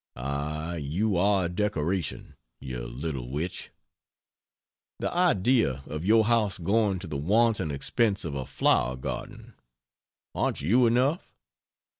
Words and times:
Ah, 0.15 0.73
you 0.77 1.15
are 1.15 1.45
a 1.45 1.47
decoration, 1.49 2.35
you 2.59 2.81
little 2.87 3.29
witch! 3.29 3.69
The 4.97 5.13
idea 5.13 5.83
of 5.85 6.03
your 6.03 6.25
house 6.25 6.57
going 6.57 6.97
to 6.97 7.05
the 7.07 7.17
wanton 7.17 7.69
expense 7.69 8.25
of 8.25 8.33
a 8.33 8.47
flower 8.47 8.97
garden! 8.97 9.53
aren't 10.33 10.59
you 10.61 10.87
enough? 10.87 11.35